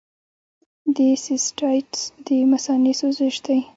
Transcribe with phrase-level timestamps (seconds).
[0.95, 3.59] د سیسټایټس د مثانې سوزش دی.